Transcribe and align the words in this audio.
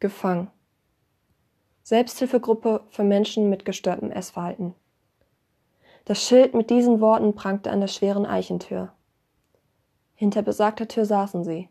Gefangen. 0.00 0.50
Selbsthilfegruppe 1.82 2.84
für 2.88 3.04
Menschen 3.04 3.50
mit 3.50 3.66
gestörtem 3.66 4.10
Essverhalten. 4.10 4.74
Das 6.06 6.24
Schild 6.24 6.54
mit 6.54 6.70
diesen 6.70 7.02
Worten 7.02 7.34
prangte 7.34 7.70
an 7.70 7.80
der 7.80 7.88
schweren 7.88 8.24
Eichentür. 8.24 8.94
Hinter 10.14 10.40
besagter 10.40 10.88
Tür 10.88 11.04
saßen 11.04 11.44
sie. 11.44 11.68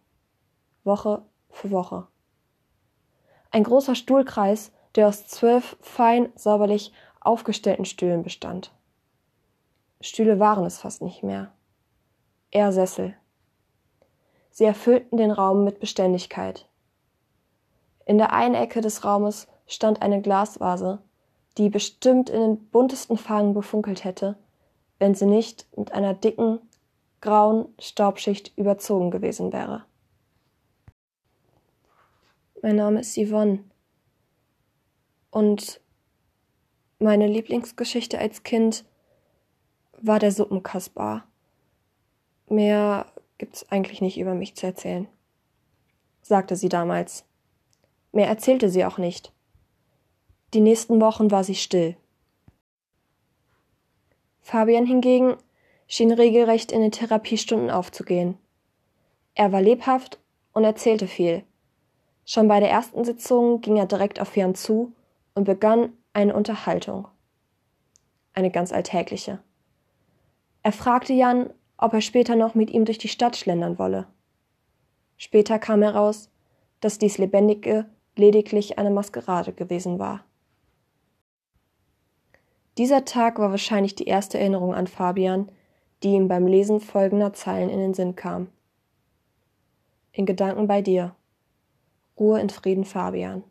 Woche 0.84 1.24
für 1.50 1.72
Woche. 1.72 2.06
Ein 3.50 3.64
großer 3.64 3.96
Stuhlkreis, 3.96 4.72
der 4.94 5.08
aus 5.08 5.26
zwölf 5.26 5.76
fein 5.82 6.32
sauberlich 6.36 6.94
aufgestellten 7.20 7.86
Stühlen 7.86 8.22
bestand. 8.22 8.72
Stühle 10.02 10.40
waren 10.40 10.66
es 10.66 10.78
fast 10.78 11.02
nicht 11.02 11.24
mehr. 11.24 11.52
Eher 12.52 12.72
Sessel. 12.72 13.16
Sie 14.52 14.66
erfüllten 14.66 15.18
den 15.18 15.32
Raum 15.32 15.64
mit 15.64 15.80
Beständigkeit. 15.80 16.69
In 18.10 18.18
der 18.18 18.34
einen 18.34 18.56
Ecke 18.56 18.82
des 18.82 19.06
Raumes 19.06 19.48
stand 19.68 20.02
eine 20.02 20.20
Glasvase, 20.20 20.98
die 21.60 21.70
bestimmt 21.70 22.32
in 22.32 22.42
den 22.42 22.70
buntesten 22.70 23.18
Farben 23.18 23.54
befunkelt 23.54 24.04
hätte, 24.04 24.36
wenn 24.98 25.14
sie 25.14 25.28
nicht 25.28 25.68
mit 25.78 25.92
einer 25.92 26.16
dicken, 26.16 26.58
grauen 27.22 27.72
Staubschicht 27.78 28.52
überzogen 28.58 29.12
gewesen 29.12 29.54
wäre. 29.54 29.86
Mein 32.64 32.78
Name 32.78 33.02
ist 33.02 33.16
Yvonne. 33.16 33.64
Und 35.30 35.80
meine 36.98 37.28
Lieblingsgeschichte 37.28 38.18
als 38.18 38.42
Kind 38.42 38.86
war 40.02 40.18
der 40.18 40.32
Suppenkasper. 40.32 41.26
Mehr 42.48 43.06
gibt's 43.38 43.72
eigentlich 43.72 44.02
nicht 44.02 44.18
über 44.18 44.34
mich 44.34 44.56
zu 44.56 44.66
erzählen, 44.66 45.08
sagte 46.24 46.56
sie 46.56 46.70
damals. 46.70 47.29
Mehr 48.12 48.28
erzählte 48.28 48.70
sie 48.70 48.86
auch 48.86 48.98
nicht. 48.98 49.32
Die 50.54 50.62
nächsten 50.62 51.00
Wochen 51.00 51.32
war 51.32 51.44
sie 51.44 51.56
still. 51.56 51.96
Fabian 54.42 54.86
hingegen 54.86 55.36
schien 55.88 56.12
regelrecht 56.12 56.72
in 56.72 56.82
den 56.82 56.92
Therapiestunden 56.92 57.70
aufzugehen. 57.70 58.38
Er 59.36 59.52
war 59.52 59.62
lebhaft 59.62 60.20
und 60.54 60.64
erzählte 60.64 61.08
viel. 61.08 61.44
Schon 62.26 62.48
bei 62.48 62.60
der 62.60 62.70
ersten 62.70 63.06
Sitzung 63.06 63.62
ging 63.62 63.78
er 63.78 63.86
direkt 63.86 64.20
auf 64.20 64.36
Jan 64.36 64.56
zu 64.56 64.94
und 65.36 65.44
begann 65.44 65.94
eine 66.14 66.36
Unterhaltung. 66.36 67.08
Eine 68.34 68.52
ganz 68.52 68.72
alltägliche. 68.72 69.40
Er 70.62 70.72
fragte 70.72 71.14
Jan, 71.14 71.52
ob 71.78 71.94
er 71.94 72.02
später 72.02 72.36
noch 72.36 72.56
mit 72.56 72.70
ihm 72.70 72.86
durch 72.86 72.98
die 72.98 73.08
Stadt 73.08 73.38
schlendern 73.38 73.80
wolle. 73.80 74.08
Später 75.18 75.60
kam 75.60 75.82
heraus, 75.82 76.30
dass 76.82 76.98
dies 76.98 77.18
Lebendige 77.18 77.86
lediglich 78.20 78.78
eine 78.78 78.92
Maskerade 78.92 79.54
gewesen 79.54 79.98
war. 79.98 80.24
Dieser 82.78 83.04
Tag 83.06 83.40
war 83.40 83.52
wahrscheinlich 83.52 83.96
die 83.96 84.06
erste 84.06 84.38
Erinnerung 84.38 84.74
an 84.74 84.88
Fabian, 84.88 85.52
die 86.04 86.10
ihm 86.10 86.28
beim 86.28 86.48
Lesen 86.48 86.80
folgender 86.80 87.34
Zeilen 87.34 87.70
in 87.70 87.80
den 87.80 87.94
Sinn 87.94 88.16
kam. 88.16 88.48
In 90.12 90.26
Gedanken 90.26 90.68
bei 90.68 90.82
dir. 90.82 91.16
Ruhe 92.18 92.40
in 92.40 92.50
Frieden, 92.50 92.86
Fabian. 92.86 93.44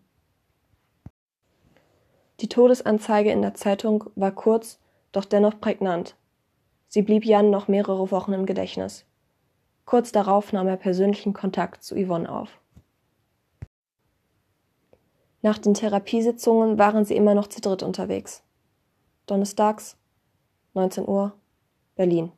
Die 2.40 2.48
Todesanzeige 2.48 3.32
in 3.32 3.42
der 3.42 3.54
Zeitung 3.54 4.04
war 4.14 4.30
kurz, 4.30 4.78
doch 5.12 5.24
dennoch 5.24 5.60
prägnant. 5.60 6.16
Sie 6.86 7.02
blieb 7.02 7.24
Jan 7.24 7.50
noch 7.50 7.68
mehrere 7.68 8.10
Wochen 8.10 8.32
im 8.32 8.46
Gedächtnis. 8.46 9.04
Kurz 9.84 10.12
darauf 10.12 10.52
nahm 10.52 10.68
er 10.68 10.76
persönlichen 10.76 11.32
Kontakt 11.32 11.82
zu 11.82 11.96
Yvonne 11.96 12.30
auf. 12.30 12.58
Nach 15.42 15.58
den 15.58 15.74
Therapiesitzungen 15.74 16.78
waren 16.78 17.04
sie 17.04 17.16
immer 17.16 17.34
noch 17.34 17.46
zu 17.46 17.60
dritt 17.60 17.82
unterwegs. 17.82 18.42
Donnerstags, 19.26 19.96
19 20.74 21.06
Uhr, 21.06 21.32
Berlin. 21.94 22.32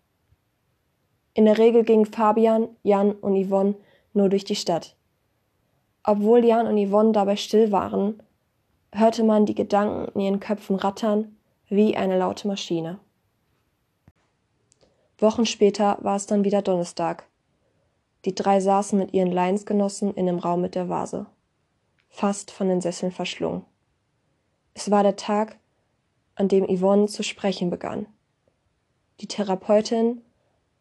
In 1.34 1.44
der 1.44 1.58
Regel 1.58 1.84
gingen 1.84 2.06
Fabian, 2.06 2.68
Jan 2.82 3.12
und 3.12 3.36
Yvonne 3.42 3.74
nur 4.12 4.28
durch 4.28 4.44
die 4.44 4.56
Stadt. 4.56 4.96
Obwohl 6.02 6.44
Jan 6.44 6.66
und 6.66 6.78
Yvonne 6.78 7.12
dabei 7.12 7.36
still 7.36 7.72
waren, 7.72 8.22
hörte 8.92 9.22
man 9.22 9.46
die 9.46 9.54
Gedanken 9.54 10.10
in 10.14 10.20
ihren 10.20 10.40
Köpfen 10.40 10.76
rattern 10.76 11.36
wie 11.68 11.96
eine 11.96 12.18
laute 12.18 12.48
Maschine. 12.48 12.98
Wochen 15.18 15.46
später 15.46 15.98
war 16.00 16.16
es 16.16 16.26
dann 16.26 16.44
wieder 16.44 16.62
Donnerstag. 16.62 17.24
Die 18.24 18.34
drei 18.34 18.60
saßen 18.60 18.98
mit 18.98 19.12
ihren 19.14 19.30
Leinsgenossen 19.30 20.14
in 20.14 20.26
dem 20.26 20.38
Raum 20.38 20.60
mit 20.60 20.74
der 20.74 20.88
Vase, 20.88 21.26
fast 22.10 22.50
von 22.50 22.68
den 22.68 22.80
Sesseln 22.80 23.12
verschlungen. 23.12 23.64
Es 24.74 24.90
war 24.90 25.02
der 25.02 25.16
Tag, 25.16 25.58
an 26.34 26.48
dem 26.48 26.64
Yvonne 26.64 27.06
zu 27.06 27.22
sprechen 27.22 27.70
begann. 27.70 28.06
Die 29.20 29.26
Therapeutin 29.26 30.22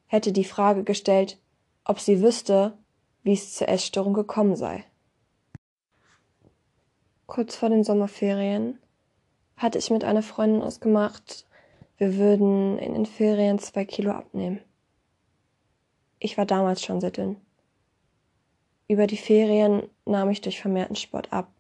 hätte 0.08 0.32
die 0.32 0.44
Frage 0.44 0.84
gestellt, 0.84 1.38
ob 1.86 2.00
sie 2.00 2.22
wüsste, 2.22 2.78
wie 3.24 3.34
es 3.34 3.56
zur 3.56 3.70
Essstörung 3.70 4.14
gekommen 4.14 4.56
sei. 4.56 4.84
Kurz 7.28 7.56
vor 7.56 7.70
den 7.70 7.84
Sommerferien 7.84 8.80
hatte 9.56 9.78
ich 9.78 9.92
mit 9.92 10.04
einer 10.04 10.24
Freundin 10.24 10.62
ausgemacht, 10.62 11.46
wir 11.98 12.16
würden 12.16 12.80
in 12.80 12.94
den 12.94 13.06
Ferien 13.06 13.60
zwei 13.60 13.84
Kilo 13.84 14.12
abnehmen. 14.12 14.62
Ich 16.18 16.38
war 16.38 16.46
damals 16.46 16.82
schon 16.82 17.02
dünn. 17.02 17.36
Über 18.90 19.06
die 19.06 19.18
Ferien 19.18 19.88
nahm 20.06 20.32
ich 20.32 20.42
durch 20.42 20.60
vermehrten 20.60 20.96
Sport 20.96 21.32
ab, 21.32 21.52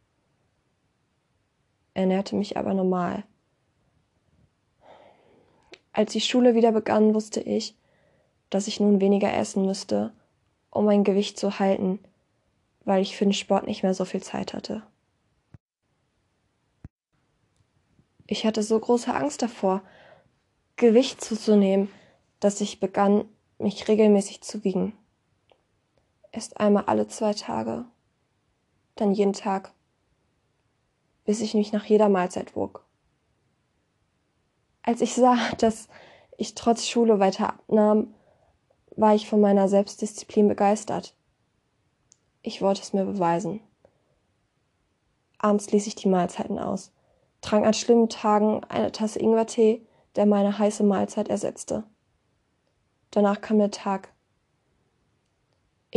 ernährte 1.94 2.36
mich 2.36 2.58
aber 2.58 2.74
normal. 2.74 3.24
Als 5.94 6.14
die 6.14 6.22
Schule 6.22 6.56
wieder 6.56 6.72
begann, 6.72 7.14
wusste 7.14 7.40
ich, 7.40 7.78
dass 8.50 8.68
ich 8.68 8.80
nun 8.80 9.00
weniger 9.00 9.32
essen 9.32 9.64
müsste, 9.64 10.12
um 10.72 10.86
mein 10.86 11.04
Gewicht 11.04 11.38
zu 11.38 11.60
halten, 11.60 12.00
weil 12.84 13.04
ich 13.04 13.16
für 13.16 13.26
den 13.26 13.34
Sport 13.34 13.68
nicht 13.68 13.84
mehr 13.84 13.94
so 13.94 14.06
viel 14.06 14.24
Zeit 14.24 14.56
hatte. 14.56 14.82
Ich 18.26 18.44
hatte 18.44 18.64
so 18.64 18.80
große 18.80 19.14
Angst 19.14 19.44
davor, 19.44 19.84
Gewicht 20.78 21.24
zuzunehmen, 21.24 21.92
dass 22.40 22.60
ich 22.60 22.80
begann, 22.80 23.26
mich 23.60 23.88
regelmäßig 23.88 24.42
zu 24.42 24.64
wiegen. 24.64 24.99
Erst 26.32 26.60
einmal 26.60 26.86
alle 26.86 27.08
zwei 27.08 27.34
Tage, 27.34 27.86
dann 28.96 29.12
jeden 29.14 29.34
Tag, 29.34 29.74
bis 31.26 31.42
ich 31.42 31.54
mich 31.54 31.72
nach 31.72 31.86
jeder 31.86 32.10
Mahlzeit 32.10 32.56
wog. 32.56 32.86
Als 34.84 35.02
ich 35.02 35.14
sah, 35.14 35.38
dass 35.58 35.88
ich 36.38 36.56
trotz 36.56 36.88
Schule 36.88 37.20
weiter 37.20 37.50
abnahm, 37.50 38.14
war 38.96 39.16
ich 39.16 39.30
von 39.30 39.42
meiner 39.42 39.68
Selbstdisziplin 39.68 40.48
begeistert. 40.48 41.16
Ich 42.42 42.62
wollte 42.62 42.82
es 42.82 42.94
mir 42.94 43.06
beweisen. 43.06 43.62
Abends 45.38 45.72
ließ 45.72 45.88
ich 45.88 45.96
die 45.96 46.10
Mahlzeiten 46.10 46.60
aus, 46.60 46.92
trank 47.42 47.66
an 47.66 47.74
schlimmen 47.74 48.10
Tagen 48.10 48.64
eine 48.66 48.92
Tasse 48.92 49.20
Ingwertee 49.20 49.86
der 50.16 50.26
meine 50.26 50.58
heiße 50.58 50.84
Mahlzeit 50.84 51.30
ersetzte. 51.30 51.84
Danach 53.12 53.42
kam 53.42 53.60
der 53.60 53.72
Tag. 53.72 54.14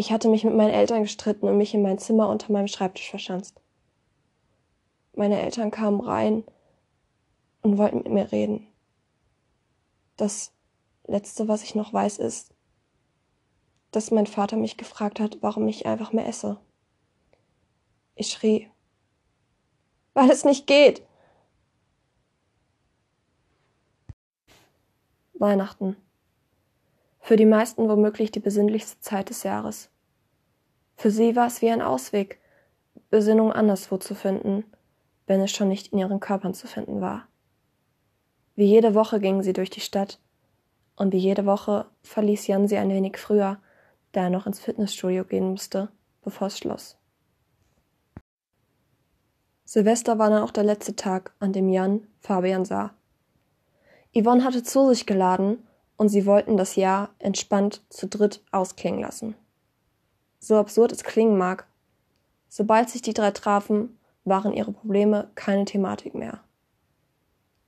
Ich 0.02 0.10
hatte 0.10 0.28
mich 0.28 0.42
mit 0.42 0.56
meinen 0.56 0.74
Eltern 0.74 1.02
gestritten 1.02 1.46
und 1.46 1.58
mich 1.58 1.74
in 1.74 1.82
mein 1.82 1.96
Zimmer 1.96 2.28
unter 2.28 2.50
meinem 2.50 2.66
Schreibtisch 2.66 3.08
verschanzt. 3.08 3.60
Meine 5.14 5.40
Eltern 5.40 5.70
kamen 5.70 6.00
rein 6.00 6.42
und 7.60 7.78
wollten 7.78 7.98
mit 7.98 8.08
mir 8.10 8.32
reden. 8.32 8.66
Das 10.16 10.52
Letzte, 11.06 11.46
was 11.46 11.62
ich 11.62 11.76
noch 11.76 11.92
weiß, 11.92 12.18
ist, 12.18 12.52
dass 13.92 14.10
mein 14.10 14.26
Vater 14.26 14.56
mich 14.56 14.76
gefragt 14.76 15.20
hat, 15.20 15.38
warum 15.40 15.68
ich 15.68 15.86
einfach 15.86 16.12
mehr 16.12 16.26
esse. 16.26 16.58
Ich 18.16 18.30
schrie, 18.30 18.68
weil 20.14 20.30
es 20.32 20.44
nicht 20.44 20.66
geht. 20.66 21.06
Weihnachten. 25.34 25.94
Für 27.20 27.36
die 27.36 27.46
meisten 27.46 27.88
womöglich 27.88 28.32
die 28.32 28.40
besinnlichste 28.40 28.98
Zeit 28.98 29.30
des 29.30 29.44
Jahres. 29.44 29.91
Für 31.02 31.10
sie 31.10 31.34
war 31.34 31.48
es 31.48 31.60
wie 31.62 31.68
ein 31.68 31.82
Ausweg, 31.82 32.38
Besinnung 33.10 33.52
anderswo 33.52 33.96
zu 33.96 34.14
finden, 34.14 34.62
wenn 35.26 35.40
es 35.40 35.50
schon 35.50 35.66
nicht 35.66 35.92
in 35.92 35.98
ihren 35.98 36.20
Körpern 36.20 36.54
zu 36.54 36.68
finden 36.68 37.00
war. 37.00 37.26
Wie 38.54 38.66
jede 38.66 38.94
Woche 38.94 39.18
gingen 39.18 39.42
sie 39.42 39.52
durch 39.52 39.68
die 39.68 39.80
Stadt, 39.80 40.20
und 40.94 41.12
wie 41.12 41.18
jede 41.18 41.44
Woche 41.44 41.86
verließ 42.04 42.46
Jan 42.46 42.68
sie 42.68 42.76
ein 42.76 42.90
wenig 42.90 43.16
früher, 43.16 43.58
da 44.12 44.22
er 44.22 44.30
noch 44.30 44.46
ins 44.46 44.60
Fitnessstudio 44.60 45.24
gehen 45.24 45.50
musste, 45.50 45.88
bevor 46.22 46.46
es 46.46 46.58
schloss. 46.58 46.96
Silvester 49.64 50.20
war 50.20 50.30
dann 50.30 50.44
auch 50.44 50.52
der 50.52 50.62
letzte 50.62 50.94
Tag, 50.94 51.32
an 51.40 51.52
dem 51.52 51.68
Jan 51.68 52.06
Fabian 52.20 52.64
sah. 52.64 52.94
Yvonne 54.16 54.44
hatte 54.44 54.62
zu 54.62 54.88
sich 54.90 55.04
geladen 55.04 55.66
und 55.96 56.10
sie 56.10 56.26
wollten 56.26 56.56
das 56.56 56.76
Jahr 56.76 57.10
entspannt 57.18 57.82
zu 57.88 58.06
dritt 58.06 58.40
ausklingen 58.52 59.00
lassen. 59.00 59.34
So 60.42 60.56
absurd 60.56 60.90
es 60.90 61.04
klingen 61.04 61.38
mag, 61.38 61.68
Sobald 62.54 62.90
sich 62.90 63.00
die 63.00 63.14
drei 63.14 63.30
trafen, 63.30 63.98
waren 64.24 64.52
ihre 64.52 64.72
Probleme 64.72 65.30
keine 65.36 65.64
Thematik 65.64 66.14
mehr. 66.14 66.44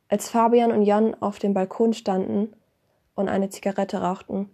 Als 0.09 0.29
Fabian 0.29 0.73
und 0.73 0.82
Jan 0.82 1.15
auf 1.23 1.38
dem 1.38 1.55
Balkon 1.55 1.94
standen 1.94 2.55
und 3.15 3.31
eine 3.31 3.49
Zigarette 3.49 4.03
rauchten, 4.03 4.50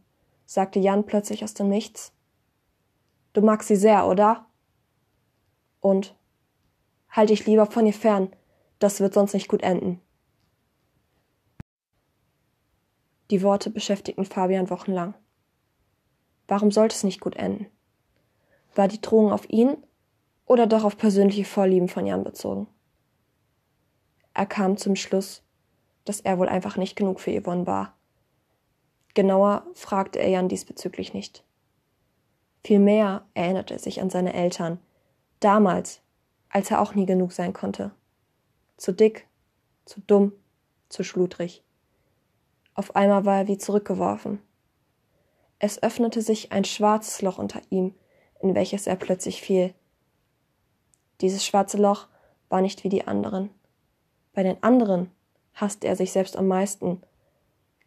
sagte 0.47 0.79
Jan 0.79 1.05
plötzlich 1.05 1.43
aus 1.43 1.55
dem 1.55 1.69
Nichts 1.69 2.13
Du 3.33 3.41
magst 3.41 3.67
sie 3.67 3.75
sehr, 3.75 4.07
oder? 4.07 4.47
Und 5.81 6.15
halt 7.09 7.31
dich 7.31 7.45
lieber 7.47 7.67
von 7.67 7.87
ihr 7.87 7.93
fern, 7.93 8.33
das 8.79 9.01
wird 9.01 9.15
sonst 9.15 9.33
nicht 9.33 9.49
gut 9.49 9.63
enden. 9.63 10.01
Die 13.33 13.43
Worte 13.43 13.71
beschäftigten 13.71 14.27
Fabian 14.27 14.71
wochenlang. 14.71 15.15
Warum 16.47 16.71
sollte 16.71 16.95
es 16.95 17.03
nicht 17.03 17.21
gut 17.21 17.35
enden? 17.35 17.67
War 18.75 18.89
die 18.89 19.01
Drohung 19.01 19.33
auf 19.33 19.49
ihn 19.51 19.77
oder 20.47 20.67
doch 20.67 20.85
auf 20.85 20.97
persönliche 20.97 21.45
Vorlieben 21.45 21.89
von 21.89 22.07
Jan 22.07 22.25
bezogen? 22.25 22.67
Er 24.35 24.47
kam 24.47 24.77
zum 24.77 24.97
Schluss, 24.97 25.43
dass 26.05 26.21
er 26.21 26.39
wohl 26.39 26.49
einfach 26.49 26.77
nicht 26.77 26.97
genug 26.97 27.21
für 27.21 27.39
Yvonne 27.39 27.67
war. 27.67 27.95
Genauer 29.15 29.67
fragte 29.75 30.19
er 30.19 30.29
Jan 30.29 30.49
diesbezüglich 30.49 31.15
nicht. 31.15 31.45
Vielmehr 32.65 33.25
erinnerte 33.35 33.75
er 33.75 33.81
sich 33.81 34.01
an 34.01 34.11
seine 34.11 34.33
Eltern, 34.33 34.79
damals, 35.41 36.01
als 36.49 36.71
er 36.71 36.81
auch 36.81 36.95
nie 36.95 37.07
genug 37.07 37.33
sein 37.33 37.53
konnte. 37.53 37.91
Zu 38.77 38.93
dick, 38.93 39.27
zu 39.85 40.01
dumm, 40.01 40.33
zu 40.89 41.03
schludrig. 41.03 41.63
Auf 42.75 42.97
einmal 42.97 43.25
war 43.25 43.39
er 43.39 43.49
wie 43.49 43.59
zurückgeworfen. 43.59 44.41
Es 45.59 45.83
öffnete 45.83 46.23
sich 46.23 46.53
ein 46.53 46.65
schwarzes 46.65 47.21
Loch 47.23 47.39
unter 47.39 47.61
ihm, 47.71 47.95
in 48.41 48.55
welches 48.55 48.87
er 48.87 48.97
plötzlich 48.97 49.41
fiel. 49.41 49.75
Dieses 51.21 51.45
schwarze 51.45 51.77
Loch 51.77 52.09
war 52.49 52.61
nicht 52.61 52.85
wie 52.85 52.89
die 52.89 53.07
anderen. 53.07 53.51
Bei 54.33 54.43
den 54.43 54.63
anderen 54.63 55.11
hasste 55.55 55.87
er 55.87 55.97
sich 55.97 56.13
selbst 56.13 56.37
am 56.37 56.49
meisten, 56.49 57.03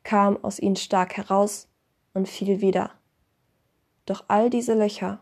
kam 0.04 0.44
aus 0.44 0.60
ihnen 0.60 0.76
stark 0.76 1.18
heraus 1.18 1.68
und 2.14 2.28
fiel 2.28 2.62
wieder. 2.62 2.92
Doch 4.06 4.26
all 4.28 4.50
diese 4.50 4.74
Löcher 4.74 5.20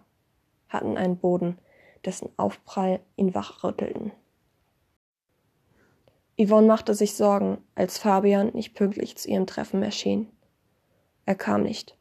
hatten 0.68 0.98
einen 0.98 1.18
Boden, 1.18 1.58
dessen 2.04 2.30
Aufprall 2.38 3.00
ihn 3.16 3.34
wachrüttelten. 3.36 4.12
Yvonne 6.40 6.68
machte 6.68 6.96
sich 6.96 7.16
Sorgen, 7.16 7.60
als 7.76 8.00
Fabian 8.00 8.52
nicht 8.54 8.74
pünktlich 8.74 9.18
zu 9.18 9.30
ihrem 9.30 9.46
Treffen 9.46 9.84
erschien. 9.84 10.32
Er 11.26 11.36
kam 11.36 11.62
nicht. 11.62 11.98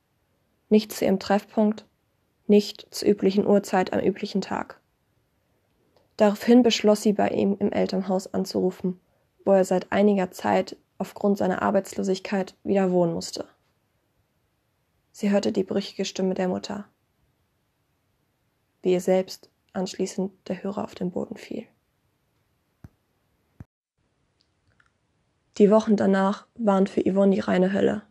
Nicht 0.71 0.93
zu 0.93 1.05
ihrem 1.05 1.19
Treffpunkt, 1.19 1.85
nicht 2.51 2.87
zur 2.91 3.09
üblichen 3.09 3.47
Uhrzeit 3.47 3.95
am 3.95 4.01
üblichen 4.01 4.43
Tag. 4.43 4.79
Daraufhin 6.19 6.63
beschloss 6.63 7.01
sie, 7.01 7.15
bei 7.15 7.29
ihm 7.29 7.57
im 7.59 7.73
Elternhaus 7.73 8.35
anzurufen, 8.35 9.01
wo 9.47 9.53
er 9.53 9.65
seit 9.65 9.91
einiger 9.91 10.31
Zeit 10.31 10.77
aufgrund 10.99 11.39
seiner 11.39 11.63
Arbeitslosigkeit 11.63 12.55
wieder 12.63 12.91
wohnen 12.91 13.15
musste. 13.15 13.47
Sie 15.13 15.31
hörte 15.31 15.53
die 15.53 15.65
brüchige 15.65 16.05
Stimme 16.05 16.35
der 16.35 16.49
Mutter, 16.49 16.85
wie 18.83 18.93
ihr 18.93 19.01
selbst 19.01 19.49
anschließend 19.73 20.33
der 20.49 20.63
Hörer 20.63 20.85
auf 20.85 20.95
den 20.95 21.11
Boden 21.11 21.37
fiel. 21.37 21.67
Die 25.57 25.71
Wochen 25.71 25.97
danach 25.97 26.47
waren 26.55 26.87
für 26.87 27.03
Yvonne 27.03 27.35
die 27.35 27.41
reine 27.41 27.73
Hölle. 27.73 28.03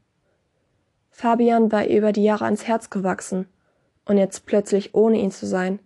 Fabian 1.10 1.72
war 1.72 1.86
ihr 1.86 1.98
über 1.98 2.12
die 2.12 2.24
Jahre 2.24 2.46
ans 2.46 2.66
Herz 2.66 2.90
gewachsen, 2.90 3.48
und 4.10 4.18
jetzt 4.18 4.48
plötzlich 4.48 4.96
ohne 4.96 5.20
ihn 5.20 5.30
zu 5.30 5.46
sein, 5.46 5.80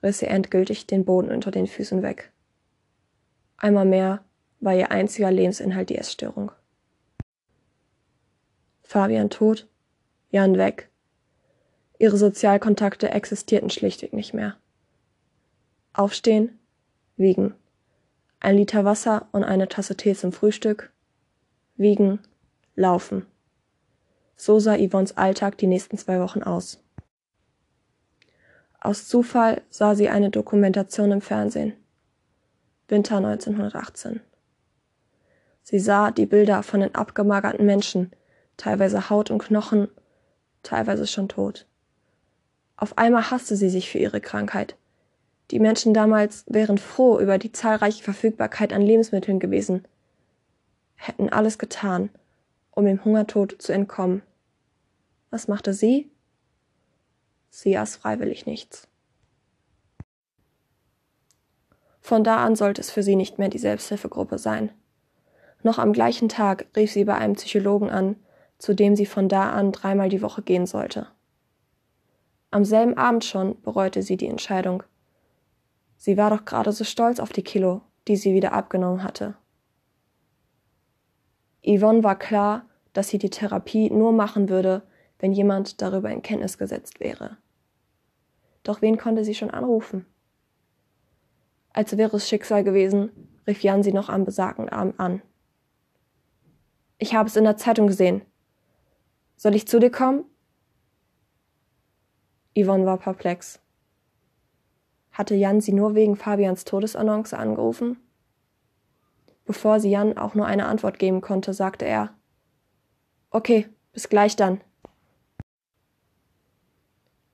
riss 0.00 0.22
ihr 0.22 0.28
endgültig 0.28 0.86
den 0.86 1.04
Boden 1.04 1.32
unter 1.32 1.50
den 1.50 1.66
Füßen 1.66 2.02
weg. 2.02 2.30
Einmal 3.56 3.84
mehr 3.84 4.24
war 4.60 4.76
ihr 4.76 4.92
einziger 4.92 5.32
Lebensinhalt 5.32 5.90
die 5.90 5.98
Essstörung. 5.98 6.52
Fabian 8.82 9.28
tot, 9.28 9.66
Jan 10.30 10.56
weg. 10.56 10.88
Ihre 11.98 12.16
Sozialkontakte 12.16 13.10
existierten 13.10 13.70
schlichtweg 13.70 14.12
nicht 14.12 14.34
mehr. 14.34 14.56
Aufstehen, 15.92 16.60
wiegen. 17.16 17.54
Ein 18.38 18.56
Liter 18.56 18.84
Wasser 18.84 19.26
und 19.32 19.42
eine 19.42 19.68
Tasse 19.68 19.96
Tee 19.96 20.14
zum 20.14 20.30
Frühstück, 20.30 20.92
wiegen, 21.76 22.20
laufen. 22.76 23.26
So 24.36 24.60
sah 24.60 24.76
Yvonnes 24.76 25.16
Alltag 25.16 25.58
die 25.58 25.66
nächsten 25.66 25.98
zwei 25.98 26.20
Wochen 26.20 26.44
aus. 26.44 26.83
Aus 28.84 29.08
Zufall 29.08 29.62
sah 29.70 29.94
sie 29.94 30.10
eine 30.10 30.28
Dokumentation 30.28 31.10
im 31.10 31.22
Fernsehen. 31.22 31.72
Winter 32.86 33.16
1918. 33.16 34.20
Sie 35.62 35.78
sah 35.78 36.10
die 36.10 36.26
Bilder 36.26 36.62
von 36.62 36.80
den 36.80 36.94
abgemagerten 36.94 37.64
Menschen, 37.64 38.12
teilweise 38.58 39.08
Haut 39.08 39.30
und 39.30 39.38
Knochen, 39.38 39.88
teilweise 40.62 41.06
schon 41.06 41.30
tot. 41.30 41.66
Auf 42.76 42.98
einmal 42.98 43.30
hasste 43.30 43.56
sie 43.56 43.70
sich 43.70 43.88
für 43.88 43.96
ihre 43.96 44.20
Krankheit. 44.20 44.76
Die 45.50 45.60
Menschen 45.60 45.94
damals 45.94 46.44
wären 46.46 46.76
froh 46.76 47.18
über 47.18 47.38
die 47.38 47.52
zahlreiche 47.52 48.04
Verfügbarkeit 48.04 48.74
an 48.74 48.82
Lebensmitteln 48.82 49.40
gewesen, 49.40 49.88
hätten 50.96 51.30
alles 51.30 51.56
getan, 51.56 52.10
um 52.70 52.84
dem 52.84 53.02
Hungertod 53.02 53.56
zu 53.62 53.72
entkommen. 53.72 54.20
Was 55.30 55.48
machte 55.48 55.72
sie? 55.72 56.10
Sie 57.56 57.78
aß 57.78 57.94
freiwillig 57.94 58.46
nichts. 58.46 58.88
Von 62.00 62.24
da 62.24 62.44
an 62.44 62.56
sollte 62.56 62.80
es 62.80 62.90
für 62.90 63.04
sie 63.04 63.14
nicht 63.14 63.38
mehr 63.38 63.48
die 63.48 63.58
Selbsthilfegruppe 63.58 64.38
sein. 64.38 64.72
Noch 65.62 65.78
am 65.78 65.92
gleichen 65.92 66.28
Tag 66.28 66.66
rief 66.74 66.90
sie 66.90 67.04
bei 67.04 67.14
einem 67.14 67.34
Psychologen 67.34 67.90
an, 67.90 68.16
zu 68.58 68.74
dem 68.74 68.96
sie 68.96 69.06
von 69.06 69.28
da 69.28 69.52
an 69.52 69.70
dreimal 69.70 70.08
die 70.08 70.20
Woche 70.20 70.42
gehen 70.42 70.66
sollte. 70.66 71.06
Am 72.50 72.64
selben 72.64 72.98
Abend 72.98 73.24
schon 73.24 73.62
bereute 73.62 74.02
sie 74.02 74.16
die 74.16 74.26
Entscheidung. 74.26 74.82
Sie 75.96 76.16
war 76.16 76.30
doch 76.30 76.44
gerade 76.44 76.72
so 76.72 76.82
stolz 76.82 77.20
auf 77.20 77.30
die 77.30 77.44
Kilo, 77.44 77.82
die 78.08 78.16
sie 78.16 78.34
wieder 78.34 78.52
abgenommen 78.52 79.04
hatte. 79.04 79.36
Yvonne 81.64 82.02
war 82.02 82.18
klar, 82.18 82.66
dass 82.94 83.10
sie 83.10 83.18
die 83.18 83.30
Therapie 83.30 83.90
nur 83.90 84.12
machen 84.12 84.48
würde, 84.48 84.82
wenn 85.20 85.32
jemand 85.32 85.80
darüber 85.80 86.10
in 86.10 86.20
Kenntnis 86.20 86.58
gesetzt 86.58 86.98
wäre. 86.98 87.38
Doch 88.64 88.82
wen 88.82 88.98
konnte 88.98 89.24
sie 89.24 89.34
schon 89.34 89.50
anrufen? 89.50 90.06
Als 91.72 91.96
wäre 91.96 92.16
es 92.16 92.28
Schicksal 92.28 92.64
gewesen, 92.64 93.10
rief 93.46 93.62
Jan 93.62 93.82
sie 93.82 93.92
noch 93.92 94.08
am 94.08 94.24
besagten 94.24 94.68
Abend 94.68 94.98
an. 94.98 95.22
Ich 96.98 97.14
habe 97.14 97.28
es 97.28 97.36
in 97.36 97.44
der 97.44 97.56
Zeitung 97.56 97.86
gesehen. 97.86 98.22
Soll 99.36 99.54
ich 99.54 99.68
zu 99.68 99.78
dir 99.78 99.90
kommen? 99.90 100.24
Yvonne 102.56 102.86
war 102.86 102.98
perplex. 102.98 103.60
Hatte 105.12 105.34
Jan 105.34 105.60
sie 105.60 105.72
nur 105.72 105.94
wegen 105.94 106.16
Fabians 106.16 106.64
Todesannonce 106.64 107.34
angerufen? 107.34 107.98
Bevor 109.44 109.78
sie 109.78 109.90
Jan 109.90 110.16
auch 110.16 110.34
nur 110.34 110.46
eine 110.46 110.66
Antwort 110.66 110.98
geben 110.98 111.20
konnte, 111.20 111.52
sagte 111.52 111.84
er 111.84 112.14
Okay, 113.30 113.68
bis 113.92 114.08
gleich 114.08 114.36
dann. 114.36 114.60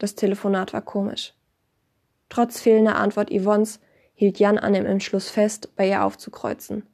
Das 0.00 0.16
Telefonat 0.16 0.73
war 0.73 0.83
komisch. 0.83 1.35
Trotz 2.28 2.61
fehlender 2.61 2.97
Antwort 2.97 3.30
Yvonnes 3.30 3.78
hielt 4.14 4.40
Jan 4.40 4.59
an 4.59 4.73
dem 4.73 4.85
Entschluss 4.85 5.30
fest, 5.30 5.76
bei 5.76 5.88
ihr 5.88 6.04
aufzukreuzen. 6.04 6.85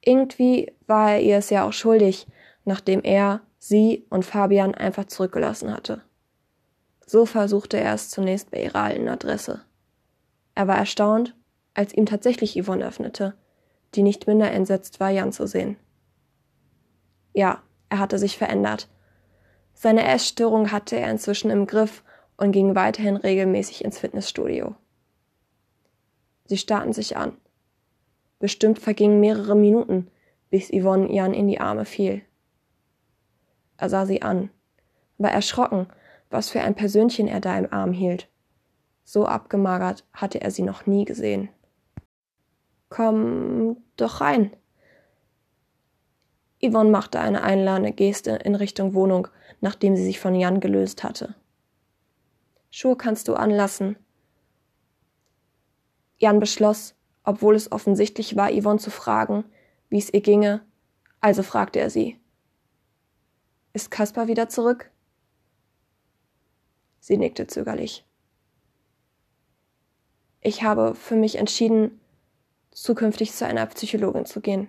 Irgendwie 0.00 0.72
war 0.86 1.14
er 1.14 1.20
ihr 1.20 1.38
es 1.38 1.50
ja 1.50 1.66
auch 1.66 1.72
schuldig, 1.72 2.28
nachdem 2.64 3.02
er 3.02 3.40
sie 3.58 4.06
und 4.10 4.24
Fabian 4.24 4.76
einfach 4.76 5.06
zurückgelassen 5.06 5.72
hatte. 5.74 6.02
So 7.04 7.26
versuchte 7.26 7.78
er 7.78 7.94
es 7.94 8.10
zunächst 8.10 8.52
bei 8.52 8.62
ihrer 8.62 8.82
alten 8.82 9.08
Adresse. 9.08 9.62
Er 10.54 10.68
war 10.68 10.76
erstaunt, 10.76 11.34
als 11.74 11.92
ihm 11.92 12.06
tatsächlich 12.06 12.62
Yvonne 12.62 12.86
öffnete 12.86 13.34
die 13.94 14.02
nicht 14.02 14.26
minder 14.26 14.50
entsetzt 14.50 15.00
war, 15.00 15.10
Jan 15.10 15.32
zu 15.32 15.46
sehen. 15.46 15.76
Ja, 17.32 17.62
er 17.88 17.98
hatte 17.98 18.18
sich 18.18 18.36
verändert. 18.36 18.88
Seine 19.80 20.08
Essstörung 20.08 20.72
hatte 20.72 20.98
er 20.98 21.08
inzwischen 21.08 21.52
im 21.52 21.68
Griff 21.68 22.02
und 22.36 22.50
ging 22.50 22.74
weiterhin 22.74 23.14
regelmäßig 23.14 23.84
ins 23.84 24.00
Fitnessstudio. 24.00 24.74
Sie 26.46 26.56
starrten 26.56 26.92
sich 26.92 27.16
an. 27.16 27.36
Bestimmt 28.40 28.80
vergingen 28.80 29.20
mehrere 29.20 29.54
Minuten, 29.54 30.10
bis 30.50 30.70
Yvonne 30.72 31.12
Jan 31.12 31.32
in 31.32 31.46
die 31.46 31.60
Arme 31.60 31.84
fiel. 31.84 32.22
Er 33.76 33.88
sah 33.88 34.04
sie 34.04 34.20
an, 34.20 34.50
war 35.16 35.30
erschrocken, 35.30 35.86
was 36.28 36.50
für 36.50 36.60
ein 36.60 36.74
Persönchen 36.74 37.28
er 37.28 37.38
da 37.38 37.56
im 37.56 37.72
Arm 37.72 37.92
hielt. 37.92 38.28
So 39.04 39.26
abgemagert 39.26 40.04
hatte 40.12 40.40
er 40.40 40.50
sie 40.50 40.62
noch 40.62 40.86
nie 40.86 41.04
gesehen. 41.04 41.50
Komm 42.88 43.76
doch 43.96 44.20
rein. 44.20 44.50
Yvonne 46.62 46.90
machte 46.90 47.20
eine 47.20 47.42
einladende 47.42 47.92
Geste 47.92 48.32
in 48.32 48.54
Richtung 48.54 48.94
Wohnung, 48.94 49.28
nachdem 49.60 49.96
sie 49.96 50.04
sich 50.04 50.18
von 50.18 50.34
Jan 50.34 50.60
gelöst 50.60 51.04
hatte. 51.04 51.34
Schuhe 52.70 52.96
kannst 52.96 53.28
du 53.28 53.34
anlassen. 53.34 53.96
Jan 56.18 56.40
beschloss, 56.40 56.94
obwohl 57.22 57.54
es 57.54 57.70
offensichtlich 57.70 58.36
war, 58.36 58.50
Yvonne 58.50 58.78
zu 58.78 58.90
fragen, 58.90 59.44
wie 59.88 59.98
es 59.98 60.12
ihr 60.12 60.20
ginge, 60.20 60.62
also 61.20 61.42
fragte 61.42 61.78
er 61.78 61.90
sie. 61.90 62.18
Ist 63.72 63.90
Kaspar 63.90 64.26
wieder 64.26 64.48
zurück? 64.48 64.90
Sie 67.00 67.16
nickte 67.16 67.46
zögerlich. 67.46 68.04
Ich 70.40 70.62
habe 70.62 70.94
für 70.94 71.16
mich 71.16 71.36
entschieden, 71.36 72.00
zukünftig 72.70 73.32
zu 73.32 73.46
einer 73.46 73.66
Psychologin 73.66 74.26
zu 74.26 74.40
gehen. 74.40 74.68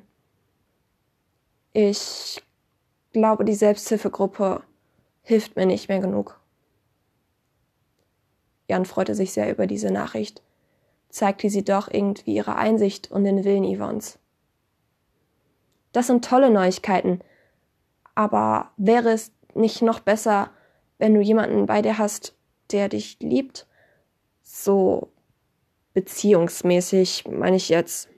Ich 1.82 2.44
glaube, 3.14 3.46
die 3.46 3.56
Selbsthilfegruppe 3.56 4.64
hilft 5.22 5.56
mir 5.56 5.66
nicht 5.66 5.88
mehr 5.88 6.02
genug. 6.02 6.38
Jan 8.68 8.84
freute 8.84 9.16
sich 9.16 9.32
sehr 9.32 9.50
über 9.50 9.66
diese 9.66 9.90
Nachricht, 9.90 10.42
zeigte 11.08 11.50
sie 11.50 11.64
doch 11.64 11.88
irgendwie 11.90 12.36
ihre 12.36 12.58
Einsicht 12.58 13.10
und 13.12 13.24
den 13.24 13.46
Willen 13.46 13.64
Yvonnes. 13.64 14.20
Das 15.94 16.08
sind 16.08 16.26
tolle 16.26 16.50
Neuigkeiten, 16.50 17.22
aber 18.14 18.74
wäre 18.76 19.12
es 19.12 19.32
nicht 19.54 19.82
noch 19.82 20.02
besser, 20.02 20.50
wenn 20.98 21.14
du 21.14 21.22
jemanden 21.22 21.66
bei 21.66 21.82
dir 21.82 21.98
hast, 21.98 22.36
der 22.72 22.90
dich 22.90 23.20
liebt? 23.22 23.68
So 24.44 25.14
beziehungsmäßig, 25.94 27.24
meine 27.30 27.56
ich 27.56 27.70
jetzt. 27.70 28.10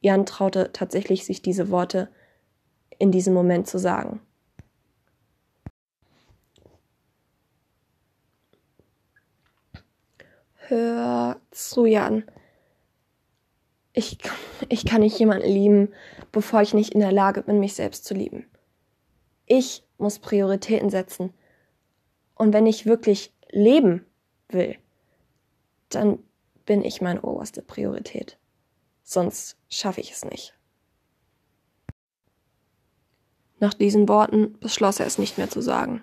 Jan 0.00 0.26
traute 0.26 0.70
tatsächlich 0.72 1.24
sich 1.24 1.42
diese 1.42 1.70
Worte 1.70 2.08
in 2.98 3.12
diesem 3.12 3.34
Moment 3.34 3.66
zu 3.66 3.78
sagen. 3.78 4.20
Hör 10.54 11.40
zu, 11.50 11.84
Jan. 11.84 12.24
Ich, 13.92 14.18
ich 14.68 14.86
kann 14.86 15.00
nicht 15.00 15.18
jemanden 15.18 15.48
lieben, 15.48 15.92
bevor 16.30 16.62
ich 16.62 16.74
nicht 16.74 16.94
in 16.94 17.00
der 17.00 17.12
Lage 17.12 17.42
bin, 17.42 17.58
mich 17.58 17.74
selbst 17.74 18.04
zu 18.04 18.14
lieben. 18.14 18.46
Ich 19.46 19.84
muss 19.98 20.20
Prioritäten 20.20 20.90
setzen. 20.90 21.34
Und 22.36 22.54
wenn 22.54 22.66
ich 22.66 22.86
wirklich 22.86 23.34
leben 23.50 24.06
will, 24.48 24.76
dann 25.88 26.20
bin 26.64 26.84
ich 26.84 27.00
meine 27.00 27.22
oberste 27.22 27.62
Priorität. 27.62 28.38
Sonst 29.12 29.56
schaffe 29.68 30.00
ich 30.00 30.12
es 30.12 30.24
nicht. 30.24 30.54
Nach 33.58 33.74
diesen 33.74 34.08
Worten 34.08 34.56
beschloss 34.60 35.00
er 35.00 35.06
es 35.06 35.18
nicht 35.18 35.36
mehr 35.36 35.50
zu 35.50 35.60
sagen. 35.60 36.02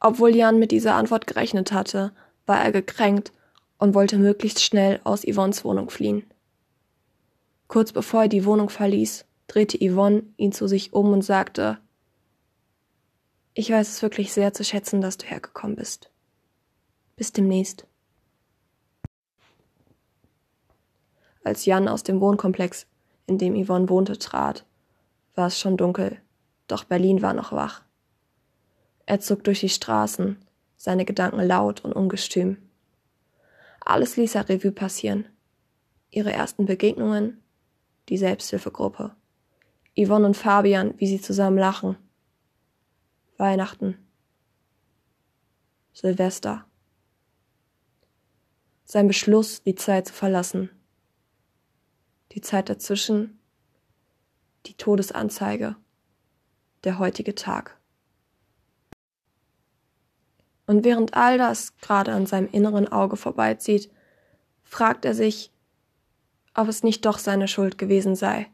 Obwohl 0.00 0.34
Jan 0.34 0.58
mit 0.58 0.72
dieser 0.72 0.96
Antwort 0.96 1.28
gerechnet 1.28 1.70
hatte, 1.70 2.10
war 2.44 2.60
er 2.60 2.72
gekränkt 2.72 3.32
und 3.78 3.94
wollte 3.94 4.18
möglichst 4.18 4.64
schnell 4.64 5.00
aus 5.04 5.22
Yvonnes 5.24 5.64
Wohnung 5.64 5.90
fliehen. 5.90 6.28
Kurz 7.68 7.92
bevor 7.92 8.22
er 8.22 8.28
die 8.28 8.44
Wohnung 8.44 8.68
verließ, 8.68 9.24
drehte 9.46 9.78
Yvonne 9.78 10.24
ihn 10.38 10.50
zu 10.50 10.66
sich 10.66 10.92
um 10.92 11.12
und 11.12 11.22
sagte 11.22 11.78
Ich 13.54 13.70
weiß 13.70 13.88
es 13.88 14.02
wirklich 14.02 14.32
sehr 14.32 14.52
zu 14.52 14.64
schätzen, 14.64 15.00
dass 15.00 15.18
du 15.18 15.26
hergekommen 15.26 15.76
bist. 15.76 16.10
Bis 17.14 17.32
demnächst. 17.32 17.86
Als 21.42 21.64
Jan 21.64 21.88
aus 21.88 22.02
dem 22.02 22.20
Wohnkomplex, 22.20 22.86
in 23.26 23.38
dem 23.38 23.54
Yvonne 23.54 23.88
wohnte, 23.88 24.18
trat, 24.18 24.66
war 25.34 25.46
es 25.46 25.58
schon 25.58 25.76
dunkel, 25.76 26.20
doch 26.66 26.84
Berlin 26.84 27.22
war 27.22 27.34
noch 27.34 27.52
wach. 27.52 27.82
Er 29.06 29.20
zog 29.20 29.44
durch 29.44 29.60
die 29.60 29.68
Straßen, 29.68 30.38
seine 30.76 31.04
Gedanken 31.04 31.40
laut 31.40 31.84
und 31.84 31.92
ungestüm. 31.92 32.58
Alles 33.80 34.16
ließ 34.16 34.34
er 34.34 34.48
Revue 34.48 34.72
passieren. 34.72 35.26
Ihre 36.10 36.32
ersten 36.32 36.66
Begegnungen, 36.66 37.42
die 38.08 38.18
Selbsthilfegruppe. 38.18 39.14
Yvonne 39.96 40.26
und 40.26 40.36
Fabian, 40.36 40.94
wie 40.98 41.06
sie 41.06 41.20
zusammen 41.20 41.58
lachen. 41.58 41.96
Weihnachten. 43.36 43.96
Silvester. 45.92 46.64
Sein 48.84 49.08
Beschluss, 49.08 49.62
die 49.62 49.74
Zeit 49.74 50.08
zu 50.08 50.14
verlassen. 50.14 50.70
Die 52.32 52.40
Zeit 52.40 52.68
dazwischen. 52.68 53.38
Die 54.66 54.74
Todesanzeige. 54.74 55.76
Der 56.84 56.98
heutige 56.98 57.34
Tag. 57.34 57.78
Und 60.66 60.84
während 60.84 61.14
all 61.14 61.36
das 61.36 61.76
gerade 61.78 62.12
an 62.12 62.26
seinem 62.26 62.48
inneren 62.52 62.86
Auge 62.86 63.16
vorbeizieht, 63.16 63.90
fragt 64.62 65.04
er 65.04 65.14
sich, 65.14 65.50
ob 66.54 66.68
es 66.68 66.84
nicht 66.84 67.04
doch 67.04 67.18
seine 67.18 67.48
Schuld 67.48 67.76
gewesen 67.76 68.14
sei, 68.14 68.48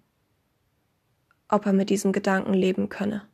ob 1.49 1.67
er 1.67 1.75
mit 1.75 1.91
diesem 1.91 2.13
Gedanken 2.13 2.55
leben 2.55 2.89
könne. 2.89 3.29